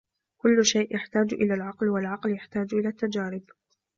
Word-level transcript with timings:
كُلُّ 0.37 0.65
شَيْءٍ 0.65 0.95
يَحْتَاجُ 0.95 1.33
إلَى 1.33 1.53
الْعَقْلِ 1.53 1.89
وَالْعَقْلُ 1.89 2.29
يَحْتَاجُ 2.31 2.73
إلَى 2.73 2.87
التَّجَارِبِ 2.89 3.43